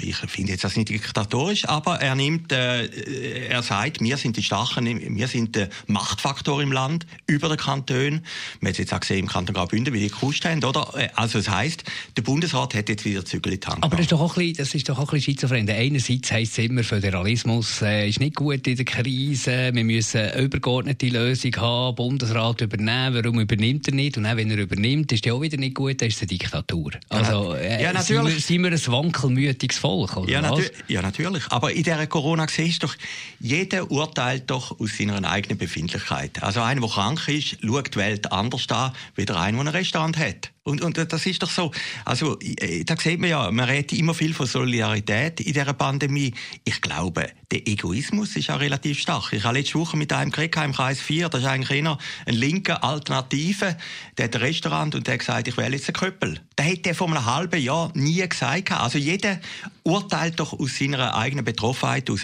Ich 0.00 0.16
finde 0.16 0.52
jetzt 0.52 0.64
das 0.64 0.76
nicht 0.76 0.88
diktatorisch, 0.88 1.68
aber 1.68 2.00
er 2.00 2.14
nimmt, 2.14 2.52
äh, 2.52 3.48
er 3.48 3.62
sagt, 3.62 4.00
wir 4.00 4.16
sind 4.16 4.36
die 4.36 4.42
Starken, 4.42 4.86
wir 5.16 5.28
sind 5.28 5.54
der 5.56 5.68
Machtfaktor 5.86 6.60
im 6.62 6.72
Land, 6.72 7.06
über 7.26 7.48
den 7.48 7.56
Kanton. 7.56 8.22
Man 8.60 8.72
hat 8.72 8.78
jetzt 8.78 8.92
auch 8.92 9.00
gesehen 9.00 9.20
im 9.20 9.28
Kanton 9.28 9.54
Graubünden, 9.54 9.94
wie 9.94 10.00
die 10.00 10.08
gekuscht 10.08 10.44
haben, 10.44 10.62
oder? 10.64 10.92
Äh, 10.96 11.08
also 11.14 11.38
das 11.38 11.48
heisst, 11.48 11.84
der 12.16 12.22
Bundesrat 12.22 12.74
hat 12.74 12.88
jetzt 12.88 13.04
wieder 13.04 13.24
Zügel 13.24 13.54
in 13.54 13.60
die 13.60 13.66
Hand. 13.66 13.84
Aber 13.84 13.96
das 13.96 14.06
ist 14.06 14.12
doch 14.12 14.20
auch 14.20 14.36
ein 14.36 14.46
bisschen, 14.46 14.56
das 14.56 14.74
ist 14.74 14.88
doch 14.88 14.98
auch 14.98 15.02
ein 15.02 15.06
bisschen 15.16 15.34
schizophren. 15.34 15.68
Einerseits 15.68 16.32
heisst 16.32 16.58
es 16.58 16.64
immer, 16.64 16.82
Föderalismus 16.82 17.82
äh, 17.82 18.08
ist 18.08 18.20
nicht 18.20 18.34
gut 18.36 18.66
in 18.66 18.76
der 18.76 18.84
Krise, 18.84 19.70
wir 19.72 19.84
müssen 19.84 20.20
eine 20.20 20.42
übergeordnete 20.42 21.06
Lösung 21.08 21.56
haben, 21.56 21.94
Bundesrat 21.94 22.60
übernehmen, 22.60 23.14
warum 23.14 23.40
übernimmt 23.40 23.86
er 23.88 23.94
nicht? 23.94 24.16
Und 24.16 24.26
auch 24.26 24.36
wenn 24.36 24.50
er 24.50 24.58
übernimmt, 24.58 25.12
ist 25.12 25.26
er 25.26 25.34
auch 25.34 25.40
wieder 25.40 25.56
nicht 25.56 25.74
gut, 25.74 26.00
dann 26.00 26.08
ist 26.08 26.16
es 26.16 26.22
eine 26.22 26.28
Diktatur. 26.28 26.92
Also, 27.08 27.54
äh, 27.54 27.82
ja, 27.82 27.92
natürlich. 27.92 28.44
Sind 28.44 28.62
wir, 28.62 28.76
sind 28.76 28.86
wir 28.88 28.92
ein 28.94 29.04
wankelmütiges 29.04 29.78
Volk, 29.84 30.16
oder 30.16 30.30
ja, 30.30 30.40
natu 30.40 30.62
ja, 30.88 31.02
natürlich. 31.02 31.44
Aber 31.50 31.70
in 31.70 31.82
dieser 31.82 32.06
Corona 32.06 32.48
siehst 32.48 32.82
du 32.82 32.86
doch, 32.86 32.96
jeder 33.38 33.90
urteilt 33.90 34.44
doch 34.46 34.80
aus 34.80 34.96
seiner 34.96 35.22
eigenen 35.28 35.58
Befindlichkeit. 35.58 36.42
Also 36.42 36.62
einer, 36.62 36.80
der 36.80 36.88
krank 36.88 37.28
ist, 37.28 37.58
schaut 37.60 37.94
die 37.94 37.98
Welt 37.98 38.32
anders 38.32 38.66
an, 38.70 38.92
wie 39.14 39.26
der 39.26 39.36
einer, 39.36 39.62
der 39.62 39.72
ein 39.72 39.76
Restaurant 39.76 40.16
hat. 40.16 40.54
Und, 40.66 40.80
und 40.80 40.96
das 40.96 41.26
ist 41.26 41.42
doch 41.42 41.50
so. 41.50 41.70
Also, 42.06 42.38
äh, 42.40 42.84
da 42.84 42.96
sieht 42.96 43.20
man 43.20 43.28
ja, 43.28 43.50
man 43.50 43.66
redet 43.66 43.92
immer 43.98 44.14
viel 44.14 44.32
von 44.32 44.46
Solidarität 44.46 45.40
in 45.40 45.52
dieser 45.52 45.74
Pandemie. 45.74 46.32
Ich 46.64 46.80
glaube, 46.80 47.30
der 47.50 47.68
Egoismus 47.68 48.34
ist 48.34 48.50
auch 48.50 48.60
relativ 48.60 48.98
stark. 48.98 49.34
Ich 49.34 49.44
habe 49.44 49.58
letzte 49.58 49.78
Woche 49.78 49.98
mit 49.98 50.10
einem 50.14 50.30
geredet 50.30 50.56
im 50.64 50.72
Kreis 50.72 51.02
4, 51.02 51.28
das 51.28 51.42
ist 51.42 51.46
eigentlich 51.46 51.78
einer, 51.80 51.98
ein 52.24 52.34
linker 52.34 52.82
Alternative, 52.82 53.76
der 54.16 54.24
hat 54.24 54.36
ein 54.36 54.40
Restaurant 54.40 54.94
und 54.94 55.06
der 55.06 55.14
hat 55.14 55.20
gesagt, 55.20 55.48
ich 55.48 55.56
wähle 55.58 55.76
jetzt 55.76 55.88
einen 55.88 55.96
Köppel. 55.96 56.40
Der 56.56 56.64
hätte 56.64 56.88
er 56.88 56.94
vor 56.94 57.08
einem 57.08 57.26
halben 57.26 57.60
Jahr 57.60 57.90
nie 57.94 58.26
gesagt. 58.26 58.72
Also 58.72 58.96
jeder 58.96 59.40
urteilt 59.84 60.40
doch 60.40 60.58
aus 60.58 60.78
seiner 60.78 61.14
eigenen 61.14 61.44
Betroffenheit 61.44 62.08
heraus. 62.08 62.22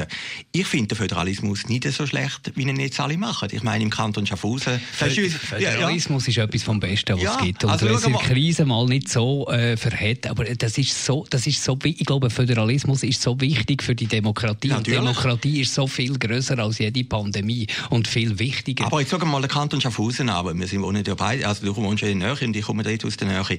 Ich 0.50 0.66
finde 0.66 0.88
den 0.88 0.96
Föderalismus 0.96 1.68
nicht 1.68 1.84
so 1.92 2.06
schlecht, 2.06 2.52
wie 2.56 2.62
ihn 2.62 2.80
jetzt 2.80 2.98
alle 3.00 3.18
machen. 3.18 3.50
Ich 3.52 3.62
meine, 3.62 3.84
im 3.84 3.90
Kanton 3.90 4.26
Schaffhausen... 4.26 4.80
Föderalismus 4.92 6.26
ja, 6.26 6.32
ja. 6.32 6.44
ist 6.44 6.48
etwas 6.48 6.62
vom 6.62 6.80
Besten, 6.80 7.16
was 7.16 7.22
ja, 7.22 7.36
es 7.36 7.42
gibt. 7.42 7.64
Und 7.64 7.70
also, 7.70 7.86
wenn 7.86 7.94
es 7.94 8.04
in 8.04 8.12
der 8.12 8.22
Krise 8.22 8.64
mal 8.64 8.86
nicht 8.86 9.10
so 9.10 9.46
äh, 9.48 9.76
verhält, 9.76 10.26
aber 10.26 10.44
das 10.44 10.78
ist 10.78 11.04
so, 11.04 11.26
das 11.28 11.46
ist 11.46 11.62
so, 11.62 11.78
ich 11.84 11.98
glaube, 12.06 12.30
Föderalismus 12.30 13.02
ist 13.02 13.20
so 13.20 13.38
wichtig 13.40 13.82
für 13.82 13.94
die 13.94 14.06
Demokratie. 14.06 14.72
Und 14.72 14.86
Demokratie 14.86 15.60
ist 15.60 15.74
so 15.74 15.86
viel 15.86 16.18
größer 16.18 16.58
als 16.58 16.78
jede 16.78 17.04
Pandemie 17.04 17.66
und 17.90 18.08
viel 18.08 18.38
wichtiger. 18.38 18.86
Aber 18.86 19.00
jetzt 19.00 19.10
schauen 19.10 19.20
wir 19.20 19.26
mal 19.26 19.42
den 19.42 19.50
Kanton 19.50 19.82
Schaffhausen 19.82 20.30
an. 20.30 20.58
Wir 20.58 20.66
sind 20.66 20.80
wohnen 20.80 21.04
ja 21.06 21.14
beide, 21.14 21.46
also 21.46 21.66
du 21.66 21.76
wohnst 21.76 22.02
ja 22.02 22.08
in 22.08 22.20
der 22.20 22.34
Nähe 22.34 22.46
und 22.46 22.56
ich 22.56 22.64
komme 22.64 22.82
dort 22.82 23.04
aus 23.04 23.18
der 23.18 23.28
Nähe. 23.28 23.58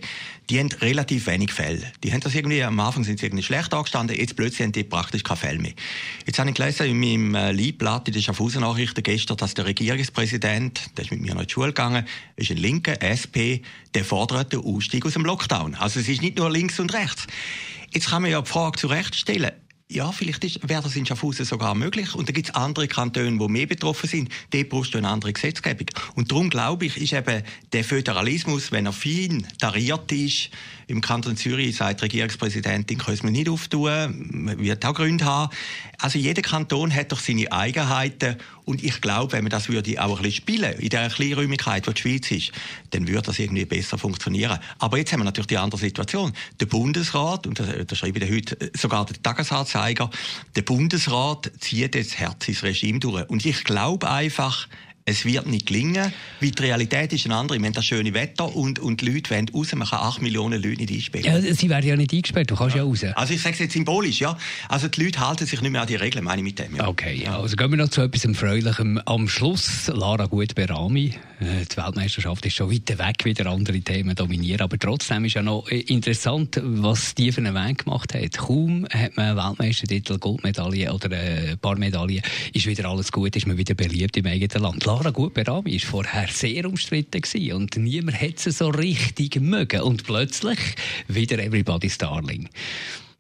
Die 0.50 0.60
haben 0.60 0.70
relativ 0.82 1.28
wenig 1.28 1.52
Fälle. 1.52 1.92
Die 2.04 2.12
haben 2.12 2.22
das 2.22 2.34
irgendwie, 2.34 2.64
am 2.64 2.80
Anfang 2.80 3.04
sind 3.04 3.20
sie 3.20 3.28
irgendwie 3.28 3.44
schlecht 3.44 3.74
angestanden, 3.96 4.18
jetzt 4.18 4.36
plötzlich 4.36 4.62
haben 4.62 4.72
die 4.72 4.84
praktisch 4.84 5.24
keine 5.24 5.38
Fälle 5.38 5.60
mehr. 5.60 5.74
Jetzt 6.26 6.40
habe 6.40 6.50
ich 6.50 6.56
gelesen 6.56 6.86
in 6.86 7.00
meinem 7.00 7.36
äh, 7.36 7.52
Leibblatt 7.52 8.08
in 8.08 8.14
den 8.14 8.24
Schaffhausen 8.24 8.62
Nachrichten 8.62 9.04
gestern, 9.04 9.38
dass 9.38 9.54
der 9.54 9.66
Regierungspräsident, 9.66 10.98
der 10.98 11.06
ist 11.06 11.12
mit 11.12 11.22
mir 11.22 11.34
noch 11.34 11.42
in 11.42 11.48
die 11.48 11.54
Schule 11.54 11.68
gegangen, 11.68 12.06
ist 12.36 12.52
ein 12.52 12.58
linker 12.58 13.02
SP, 13.02 13.62
der 13.94 14.06
fordert 14.06 14.54
den 14.54 14.62
Ausstieg 14.62 15.06
aus 15.06 15.14
dem 15.14 15.26
Lockdown. 15.26 15.76
Also 15.76 16.00
es 16.00 16.08
ist 16.08 16.22
nicht 16.22 16.38
nur 16.38 16.50
links 16.50 16.80
und 16.80 16.94
rechts. 16.94 17.28
Jetzt 17.94 18.10
kann 18.10 18.22
man 18.22 18.32
ja 18.32 18.42
die 18.42 18.50
Frage 18.50 18.80
zurechtstellen, 18.80 19.52
ja, 19.92 20.12
vielleicht 20.12 20.68
wäre 20.68 20.82
das 20.82 20.96
in 20.96 21.06
Schaffhausen 21.06 21.46
sogar 21.46 21.76
möglich. 21.76 22.16
Und 22.16 22.30
da 22.30 22.34
gibt 22.34 22.50
es 22.50 22.56
andere 22.56 22.88
Kantone, 22.88 23.38
die 23.38 23.48
mehr 23.48 23.66
betroffen 23.66 24.08
sind. 24.08 24.30
Dort 24.52 24.70
brauchst 24.70 24.94
du 24.94 24.98
eine 24.98 25.10
andere 25.10 25.34
Gesetzgebung. 25.34 25.88
Und 26.16 26.32
darum 26.32 26.50
glaube 26.50 26.86
ich, 26.86 26.98
ist 26.98 27.14
eben 27.14 27.44
der 27.74 27.84
Föderalismus, 27.84 28.72
wenn 28.72 28.86
er 28.86 28.94
fein 28.94 29.46
tariert 29.60 30.12
ist, 30.12 30.50
im 30.88 31.00
Kanton 31.00 31.38
Zürich 31.38 31.78
sagt 31.78 32.02
die 32.02 32.06
Regierungspräsidentin, 32.06 32.98
können 32.98 33.24
wir 33.24 33.32
nicht 33.32 33.50
auftun, 33.50 34.58
wird 34.58 34.86
auch 34.86 34.94
Gründe 34.94 35.24
haben. 35.24 35.54
Also 35.98 36.20
jeder 36.20 36.42
Kanton 36.42 36.94
hat 36.94 37.14
doch 37.14 37.20
seine 37.20 37.50
Eigenheiten 37.52 38.36
und 38.72 38.82
ich 38.82 39.02
glaube, 39.02 39.34
wenn 39.34 39.44
man 39.44 39.52
das 39.52 39.68
würde 39.68 40.02
auch 40.02 40.18
ein 40.18 40.24
bisschen 40.24 40.32
spielen, 40.32 40.80
in 40.80 40.90
der 40.90 41.10
Kleinräumigkeit, 41.10 41.86
die 41.86 41.94
die 41.94 42.02
Schweiz 42.02 42.32
ist, 42.32 42.52
dann 42.92 43.06
würde 43.06 43.24
das 43.24 43.38
irgendwie 43.38 43.66
besser 43.66 43.98
funktionieren. 43.98 44.58
Aber 44.80 44.98
jetzt 44.98 45.12
haben 45.12 45.20
wir 45.20 45.26
natürlich 45.26 45.48
die 45.48 45.58
andere 45.58 45.80
Situation. 45.80 46.32
Der 46.62 46.68
Bundesrat, 46.68 47.48
und 47.48 47.60
das, 47.60 47.98
schreibe 47.98 48.20
ich 48.20 48.32
heute 48.32 48.72
sogar 48.74 49.06
der 49.06 49.22
Tagesanzeiger, 49.22 50.10
der 50.56 50.62
Bundesrat 50.62 51.52
zieht 51.60 51.96
jetzt 51.96 52.18
Herz 52.18 52.48
ins 52.48 52.64
Regime 52.64 53.00
durch. 53.00 53.30
Und 53.30 53.46
ich 53.46 53.66
glaube 53.66 54.10
einfach, 54.10 54.70
es 55.06 55.26
wird 55.26 55.48
nicht 55.48 55.68
gelingen, 55.68 56.14
weil 56.40 56.52
die 56.52 56.64
Realität 56.64 57.14
ist 57.14 57.26
eine 57.26 57.36
andere. 57.36 57.60
Wir 57.60 57.66
haben 57.66 57.74
das 57.74 57.86
schöne 57.86 58.14
Wetter 58.14 58.56
und, 58.56 58.80
und 58.80 59.02
die 59.02 59.10
Leute 59.10 59.32
wollen 59.32 59.50
raus. 59.50 59.74
Man 59.74 59.88
kann 59.88 60.00
8 60.00 60.22
Millionen 60.22 60.62
Leute 60.62 60.82
nicht 60.82 60.92
einsperren. 60.92 61.44
Ja, 61.44 61.54
sie 61.54 61.70
werden 61.70 61.88
ja 61.88 61.96
nicht 61.96 62.14
eingesperrt, 62.14 62.52
du 62.52 62.56
kannst 62.56 62.76
ja, 62.76 62.84
ja 62.84 62.88
raus. 62.88 63.04
Also 63.16 63.34
ich 63.34 63.42
sage 63.42 63.54
es 63.54 63.60
jetzt 63.60 63.74
symbolisch, 63.74 64.20
ja. 64.20 64.38
Also 64.70 64.88
die 64.88 65.04
Leute 65.04 65.20
halten 65.20 65.46
sich 65.46 65.62
nicht 65.62 65.72
mehr 65.72 65.82
an 65.82 65.88
die 65.88 65.96
Regeln, 65.96 66.24
meine 66.24 66.42
ich 66.42 66.46
mit 66.46 66.60
dem. 66.60 66.76
Ja. 66.76 66.88
Okay, 66.88 67.26
also 67.28 67.56
gehen 67.56 67.72
wir 67.72 67.78
noch 67.78 67.90
zu 67.90 68.02
etwas 68.02 68.38
Fröhlichem. 68.38 69.00
Am 69.06 69.28
Schluss, 69.28 69.88
Lara 69.88 70.26
Gut-Berami, 70.26 71.14
äh, 71.40 71.66
die 71.66 71.78
Weltmeisterschaft 71.78 72.46
ist 72.46 72.56
schon 72.56 72.72
weit 72.72 72.98
weg, 72.98 73.16
wie 73.24 73.42
andere 73.44 73.80
Themen 73.82 74.16
dominieren, 74.16 74.62
aber 74.62 74.78
trotzdem 74.78 75.26
ist 75.26 75.34
ja 75.34 75.42
noch 75.42 75.70
äh, 75.70 75.80
interessant, 75.80 76.60
was 76.64 77.16
die 77.16 77.32
für 77.32 77.42
einen 77.42 77.56
Weg 77.56 77.86
gemacht 77.86 78.14
hat. 78.14 78.38
Kaum 78.38 78.88
hat 78.92 79.18
man 79.18 79.36
Weltmeistertitel, 79.36 80.20
Goldmedaille 80.20 80.94
oder 80.94 81.10
ein 81.18 81.58
paar 81.60 81.78
Medaillen, 81.78 82.22
ist 82.54 82.66
wieder 82.68 82.86
alles 82.86 83.12
gut, 83.12 83.36
ist 83.36 83.48
man 83.48 83.58
wieder 83.58 83.74
beliebt 83.74 84.18
im 84.18 84.26
eigenen 84.28 84.64
Land. 84.64 84.86
Lara 84.92 85.12
Gut-Berami 85.12 85.82
war 85.82 85.90
vorher 85.90 86.28
sehr 86.28 86.66
umstritten 86.66 87.54
und 87.54 87.78
niemand 87.78 88.20
hat 88.20 88.40
sie 88.40 88.52
so 88.52 88.68
richtig 88.68 89.40
mögen. 89.40 89.84
Und 89.84 90.04
plötzlich 90.04 90.60
wieder 91.08 91.40
Everybody's 91.40 91.98
Darling 91.98 92.50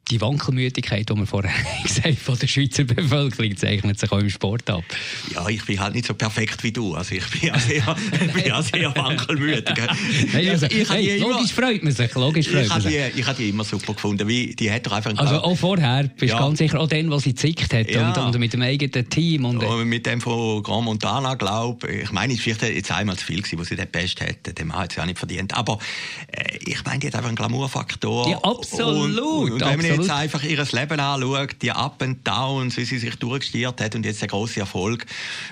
die 0.10 0.20
Wankelmütigkeit, 0.20 1.10
die 1.10 1.13
man 1.13 1.25
vorher 1.25 1.53
gesagt 1.84 2.17
von 2.20 2.38
der 2.38 2.48
Schweizer 2.48 2.84
Bevölkerung 2.84 3.55
zeichnet 3.55 4.00
sich 4.00 4.12
auch 4.12 4.20
im 4.20 4.29
Sport 4.29 4.70
ab. 4.70 4.84
Ja, 5.34 5.48
ich 5.48 5.65
bin 5.65 5.79
halt 5.79 5.96
nicht 5.96 6.05
so 6.05 6.13
perfekt 6.13 6.63
wie 6.63 6.72
du. 6.72 6.96
Also 6.96 7.15
ich 7.15 7.29
bin 7.29 7.50
ja 7.50 7.60
sehr, 7.60 7.96
bin 8.34 8.46
ja 8.46 8.62
sehr 8.62 8.96
wankelmütig. 8.96 9.75
Nein, 10.34 10.50
also, 10.50 10.65
ich, 10.65 10.89
hey, 10.89 11.17
logisch 11.20 11.51
immer, 11.58 11.67
freut 11.67 11.84
man 11.84 11.93
sich. 11.93 12.13
Logisch 12.15 12.50
freut 12.50 12.65
ich, 12.65 12.74
sich. 12.74 12.86
Die, 12.86 13.20
ich 13.20 13.25
habe 13.25 13.38
die 13.38 13.50
immer 13.50 13.63
super 13.63 13.93
gefunden. 13.93 14.27
Wie, 14.27 14.55
die 14.55 14.72
hat 14.72 14.86
doch 14.86 14.91
einfach 14.91 15.17
also 15.17 15.41
auch 15.41 15.55
vorher, 15.55 16.03
bist 16.03 16.22
du 16.22 16.27
ja. 16.27 16.39
ganz 16.39 16.58
sicher, 16.58 16.79
auch 16.79 16.88
dann, 16.88 17.10
was 17.10 17.24
sie 17.24 17.31
gezickt 17.31 17.74
hat 17.74 17.89
ja. 17.89 18.10
und, 18.10 18.17
und, 18.17 18.39
mit 18.39 18.53
dem 18.53 18.62
eigenen 18.62 19.10
Team. 19.10 19.46
Und, 19.46 19.63
und 19.63 19.88
mit 19.88 20.05
dem 20.05 20.20
von 20.20 20.62
Grand 20.63 20.86
Montana, 20.86 21.36
glaube 21.36 21.89
ich. 21.89 22.03
Ich 22.03 22.12
meine, 22.12 22.34
es 22.34 22.46
war 22.46 22.55
vielleicht 22.55 22.75
jetzt 22.75 22.91
einmal 22.91 23.17
zu 23.17 23.25
viel, 23.25 23.41
gewesen, 23.41 23.60
wo 23.60 23.63
sie 23.63 23.75
den 23.75 23.88
Best 23.88 24.20
hätte. 24.20 24.53
Den 24.53 24.74
hat 24.74 24.91
sie 24.91 25.00
auch 25.00 25.05
nicht 25.05 25.20
verdient. 25.20 25.55
Aber 25.55 25.79
äh, 26.27 26.58
ich 26.65 26.84
meine, 26.84 27.00
die 27.00 27.08
hat 27.08 27.15
einfach 27.15 27.29
einen 27.29 27.36
Glamourfaktor. 27.36 28.29
Ja, 28.29 28.38
absolut. 28.39 29.51
Und, 29.51 29.62
und 29.62 29.62
wenn 29.62 29.90
jetzt 29.91 30.10
einfach 30.10 30.43
ihr 30.43 30.63
Leben 30.71 31.00
anschaut, 31.00 31.55
die 31.62 31.71
Up 31.71 32.01
and 32.01 32.25
Downs, 32.27 32.77
wie 32.77 32.86
sie 32.86 32.98
sich 32.98 33.15
durchgestiert 33.15 33.81
hat 33.81 33.95
und 33.95 34.05
jetzt 34.05 34.21
der 34.21 34.27
große 34.27 34.60
Erfolg, 34.60 35.05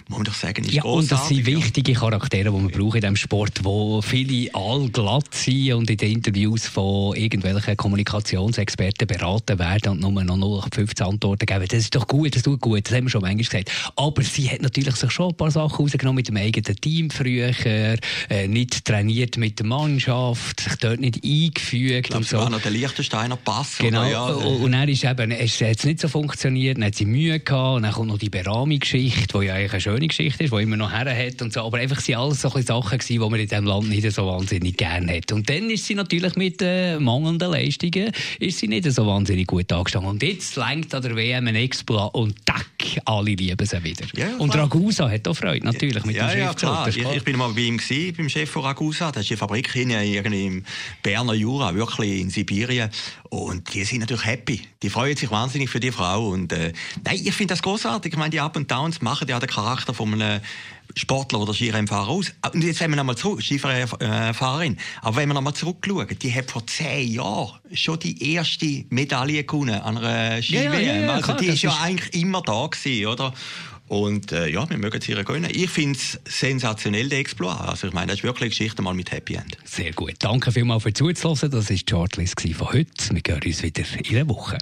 muss 0.08 0.20
man 0.20 0.26
doch 0.26 0.34
sagen, 0.34 0.64
ist 0.64 0.74
ja, 0.74 0.82
großartig. 0.82 1.12
Und 1.12 1.20
das 1.20 1.28
sind 1.28 1.46
wichtige 1.46 1.94
Charaktere, 1.94 2.46
die 2.46 2.50
man 2.50 2.70
braucht 2.70 2.96
in 2.96 3.02
diesem 3.02 3.16
Sport, 3.16 3.64
wo 3.64 4.02
viele 4.02 4.54
allglatt 4.54 5.34
sind 5.34 5.74
und 5.74 5.90
in 5.90 5.98
den 5.98 6.12
Interviews 6.12 6.68
von 6.68 7.16
irgendwelchen 7.16 7.78
Kommunikationsexperten 7.78 9.08
beraten 9.08 9.60
werden 9.60 10.04
und 10.04 10.14
nur 10.14 10.24
noch 10.24 10.68
15 10.74 11.06
Antworten 11.06 11.46
geben. 11.46 11.66
Das 11.68 11.80
ist 11.80 11.96
doch 11.96 12.08
gut, 12.08 12.36
das 12.36 12.44
tut 12.44 12.62
gut, 12.62 12.86
das 12.86 12.96
haben 12.96 13.06
wir 13.06 13.10
schon 13.10 13.22
manchmal 13.22 13.44
gesagt. 13.44 13.72
Aber 13.96 14.22
sie 14.24 14.50
hat 14.50 14.62
natürlich 14.62 14.96
sich 14.96 15.12
schon 15.12 15.30
ein 15.30 15.38
paar 15.38 15.52
Sachen 15.52 15.76
rausgenommen 15.76 16.16
mit 16.16 16.28
dem 16.28 16.38
eigenen 16.38 16.76
Team 16.76 17.10
früher, 17.10 17.54
äh, 17.66 18.48
nicht 18.48 18.86
trainiert 18.86 19.38
mit 19.38 19.60
der 19.60 19.66
Mannschaft, 19.66 20.62
sich 20.62 20.76
dort 20.76 21.00
nicht 21.00 21.24
eingefügt. 21.24 21.92
Ich 21.92 22.04
glaube, 22.04 22.18
und 22.18 22.28
so. 22.28 22.38
war 22.38 22.50
noch 22.50 22.62
der 22.62 22.72
Liechtensteiner 22.72 23.36
Pass. 23.36 23.78
Genau, 23.78 24.04
ja, 24.04 24.29
und 24.36 24.72
dann 24.72 24.90
ist 24.90 25.04
eben, 25.04 25.32
es 25.32 25.62
hat 25.62 25.84
nicht 25.86 26.00
so 26.00 26.08
funktioniert, 26.08 26.78
dann 26.78 26.86
hat 26.86 26.96
sie 26.96 27.06
Mühe 27.06 27.40
gehabt, 27.40 27.78
und 27.78 27.84
dann 27.84 27.92
kommt 27.92 28.08
noch 28.08 28.18
die 28.18 28.30
Berami-Geschichte, 28.30 29.40
die 29.40 29.46
ja 29.46 29.56
eigentlich 29.56 29.74
eine 29.74 29.82
schöne 29.82 30.08
Geschichte 30.08 30.44
ist, 30.44 30.54
die 30.54 30.62
immer 30.62 30.78
noch 30.78 30.92
her 30.92 31.16
hat 31.16 31.42
und 31.42 31.54
so, 31.54 31.62
aber 31.62 31.78
einfach 31.78 32.00
sind 32.00 32.16
alles 32.16 32.42
so 32.42 32.50
Sachen 32.50 32.98
gewesen, 32.98 33.14
die 33.14 33.20
man 33.20 33.40
in 33.40 33.48
diesem 33.48 33.66
Land 33.66 33.90
nicht 33.90 34.12
so 34.12 34.26
wahnsinnig 34.26 34.78
gerne 34.78 35.18
hat. 35.18 35.32
Und 35.32 35.50
dann 35.50 35.70
ist 35.70 35.86
sie 35.86 35.96
natürlich 35.96 36.36
mit 36.36 36.62
äh, 36.62 37.00
mangelnden 37.00 37.52
Leistungen, 37.52 38.12
ist 38.40 38.60
sie 38.60 38.68
nicht 38.68 38.92
so 38.92 39.06
wahnsinnig 39.06 39.48
gut 39.48 39.72
angestanden. 39.72 40.12
Und 40.12 40.24
jetzt 40.24 40.56
lenkt 40.56 40.94
an 40.94 41.02
der 41.02 41.16
WM 41.16 41.48
ein 41.48 41.56
Exploit 41.56 42.14
und 42.14 42.36
tack, 42.46 42.66
alle 43.06 43.32
lieben 43.32 43.66
sie 43.66 43.84
wieder. 43.84 44.06
Ja, 44.16 44.36
und 44.38 44.56
Ragusa 44.56 45.10
hat 45.10 45.28
auch 45.28 45.34
Freude, 45.34 45.66
natürlich, 45.66 46.06
mit 46.06 46.16
ja, 46.16 46.28
dem 46.28 46.40
ja, 46.40 46.54
klar. 46.54 46.88
Ich, 46.88 46.98
ich, 46.98 47.24
bin 47.24 47.38
mal 47.38 47.52
bei 47.54 47.62
ihm 47.62 47.78
gewesen, 47.78 48.16
beim 48.16 48.30
Chef 48.30 48.50
von 48.50 48.64
Ragusa, 48.64 49.12
das 49.12 49.24
ist 49.24 49.32
die 49.32 49.36
Fabrik 49.36 49.76
in, 49.76 49.92
im 49.92 50.64
Berner 51.04 51.34
Jura, 51.34 51.74
wirklich 51.74 52.22
in 52.22 52.30
Sibirien. 52.30 52.90
Und 53.30 53.74
die 53.74 53.84
sind 53.84 54.00
natürlich 54.00 54.26
happy. 54.26 54.62
Die 54.82 54.90
freuen 54.90 55.16
sich 55.16 55.30
wahnsinnig 55.30 55.70
für 55.70 55.80
die 55.80 55.92
Frau. 55.92 56.30
Und 56.30 56.52
äh, 56.52 56.74
nein, 57.04 57.20
ich 57.24 57.34
finde 57.34 57.54
das 57.54 57.62
großartig. 57.62 58.14
Ich 58.14 58.18
meine, 58.18 58.32
die 58.32 58.40
Up 58.40 58.58
and 58.58 58.70
Downs 58.70 59.02
machen 59.02 59.28
ja 59.28 59.40
den 59.40 59.50
Charakter 59.50 59.94
von 59.94 60.14
einem 60.14 60.42
Sportler 60.96 61.40
oder 61.40 61.54
Skirennfahrer 61.54 62.08
aus. 62.08 62.34
Und 62.52 62.64
jetzt 62.64 62.80
wenn 62.80 62.90
wir 62.90 62.98
nochmal 62.98 63.18
zurück, 63.18 63.44
Skifahrerin. 63.44 64.78
Aber 65.02 65.16
wenn 65.16 65.30
wir 65.30 65.36
nochmal 65.36 65.54
zurückschauen, 65.54 66.08
die 66.20 66.34
hat 66.34 66.50
vor 66.50 66.66
zehn 66.66 67.12
Jahren 67.12 67.60
schon 67.72 68.00
die 68.00 68.34
erste 68.34 68.86
Medaille 68.90 69.44
gewonnen 69.44 69.80
an 69.80 70.00
einer 70.00 70.42
ski 70.42 70.56
ja, 70.56 70.74
ja, 70.74 70.96
ja, 70.96 71.14
Also 71.14 71.34
die 71.34 71.48
ist 71.48 71.62
ja 71.62 71.78
eigentlich 71.82 72.20
immer 72.20 72.42
da 72.42 72.66
gewesen, 72.66 73.06
oder? 73.06 73.34
Und 73.90 74.32
äh, 74.32 74.48
ja, 74.48 74.70
wir 74.70 74.78
mögen 74.78 75.00
es 75.02 75.10
ihr 75.10 75.24
gönnen. 75.24 75.50
Ich 75.52 75.70
finde 75.70 75.98
es 75.98 76.20
sensationell, 76.26 77.10
der 77.10 77.20
Exploit. 77.20 77.60
Also 77.60 77.88
ich 77.88 77.94
meine, 77.94 78.08
das 78.08 78.20
ist 78.20 78.24
wirklich 78.24 78.44
eine 78.44 78.50
Geschichte 78.50 78.82
mal 78.84 78.94
mit 78.94 79.12
Happy 79.12 79.34
End. 79.34 79.58
Sehr 79.66 79.92
gut. 79.94 80.14
Danke 80.20 80.52
vielmals 80.52 80.84
für 80.84 80.94
zuzuhören. 80.94 81.52
Das 81.52 81.70
war 81.70 81.76
die 81.76 81.84
Shortlist 81.90 82.40
von 82.56 82.70
heute. 82.72 83.16
Wir 83.16 83.22
hören 83.28 83.42
uns 83.44 83.64
wieder 83.64 83.84
in 84.06 84.16
einer 84.16 84.30
Woche. 84.30 84.58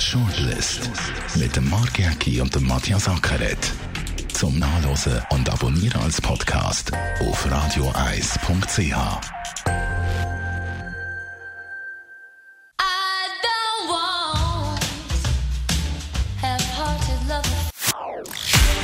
Shortlist 0.00 0.90
mit 1.36 1.54
dem 1.54 1.70
Mark 1.70 1.98
Jäcki 1.98 2.40
und 2.40 2.54
dem 2.54 2.66
Matthias 2.66 3.08
Ackeret. 3.08 3.72
Zum 4.32 4.58
Nachlesen 4.58 5.22
und 5.30 5.48
Abonnieren 5.48 6.00
als 6.02 6.20
Podcast 6.20 6.92
auf 7.20 7.50
radioeis.ch. 7.50 9.37